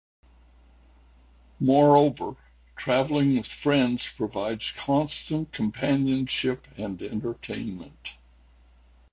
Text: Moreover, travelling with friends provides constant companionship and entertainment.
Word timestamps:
Moreover, 1.59 2.35
travelling 2.75 3.37
with 3.37 3.45
friends 3.45 4.11
provides 4.11 4.71
constant 4.71 5.51
companionship 5.51 6.65
and 6.75 6.99
entertainment. 7.03 8.17